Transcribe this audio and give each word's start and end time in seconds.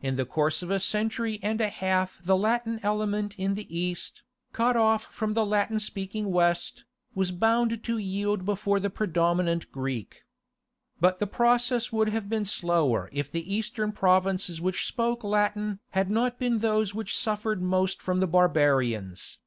In 0.00 0.16
the 0.16 0.24
course 0.26 0.64
of 0.64 0.72
a 0.72 0.80
century 0.80 1.38
and 1.40 1.60
a 1.60 1.68
half 1.68 2.18
the 2.20 2.36
Latin 2.36 2.80
element 2.82 3.36
in 3.38 3.54
the 3.54 3.78
East, 3.78 4.24
cut 4.52 4.76
off 4.76 5.04
from 5.14 5.34
the 5.34 5.46
Latin 5.46 5.78
speaking 5.78 6.32
West, 6.32 6.84
was 7.14 7.30
bound 7.30 7.84
to 7.84 7.96
yield 7.98 8.44
before 8.44 8.80
the 8.80 8.90
predominant 8.90 9.70
Greek. 9.70 10.24
But 11.00 11.20
the 11.20 11.28
process 11.28 11.92
would 11.92 12.08
have 12.08 12.28
been 12.28 12.44
slower 12.44 13.08
if 13.12 13.30
the 13.30 13.54
Eastern 13.54 13.92
provinces 13.92 14.60
which 14.60 14.84
spoke 14.84 15.22
Latin 15.22 15.78
had 15.90 16.10
not 16.10 16.40
been 16.40 16.58
those 16.58 16.92
which 16.92 17.16
suffered 17.16 17.62
most 17.62 18.02
from 18.02 18.18
the 18.18 18.26
barbarians. 18.26 19.38